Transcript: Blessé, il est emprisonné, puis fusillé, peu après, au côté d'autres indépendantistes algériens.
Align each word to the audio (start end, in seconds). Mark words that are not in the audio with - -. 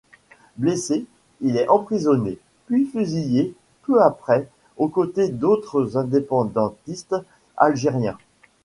Blessé, 0.57 1.05
il 1.41 1.57
est 1.57 1.69
emprisonné, 1.69 2.39
puis 2.65 2.87
fusillé, 2.87 3.53
peu 3.83 4.01
après, 4.01 4.49
au 4.77 4.87
côté 4.87 5.29
d'autres 5.29 5.95
indépendantistes 5.95 7.15
algériens. 7.55 8.17